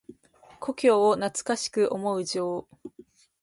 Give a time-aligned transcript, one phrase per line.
[0.59, 2.67] 故郷を懐かしく思う情。